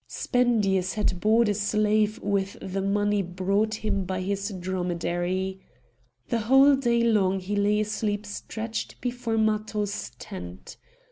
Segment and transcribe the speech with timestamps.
[0.07, 5.59] Spendius had bought a slave with the money brought him by his dromedary.
[6.29, 10.77] The whole day long he lay asleep stretched before Matho's tent.